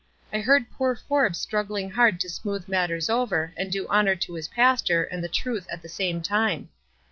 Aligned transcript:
I 0.33 0.39
heard 0.39 0.71
poor 0.71 0.95
Forbes 0.95 1.39
struggling 1.39 1.91
hard 1.91 2.19
to 2.21 2.27
smooth 2.31 2.67
matters 2.67 3.07
over, 3.07 3.53
and 3.55 3.71
do 3.71 3.87
honor 3.87 4.15
to 4.15 4.33
his 4.33 4.47
pastor 4.47 5.03
and 5.03 5.23
the 5.23 5.29
truth 5.29 5.67
at 5.71 5.83
the 5.83 5.89
same 5.89 6.23
time. 6.23 6.69